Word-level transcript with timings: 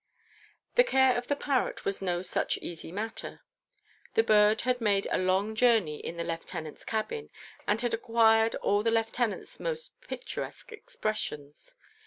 The 0.73 0.83
care 0.83 1.15
of 1.15 1.27
the 1.27 1.35
parrot 1.35 1.85
was 1.85 2.01
no 2.01 2.23
such 2.23 2.57
easy 2.57 2.91
matter. 2.91 3.41
The 4.15 4.23
bird 4.23 4.61
had 4.61 4.81
made 4.81 5.07
a 5.11 5.19
long 5.19 5.53
journey 5.53 5.97
in 5.97 6.17
the 6.17 6.23
lieutenant's 6.23 6.83
cabin, 6.83 7.29
and 7.67 7.79
had 7.81 7.93
acquired 7.93 8.55
all 8.55 8.81
the 8.81 8.89
lieutenant's 8.89 9.59
most 9.59 9.93
picturesque 10.01 10.71
expressions. 10.71 11.75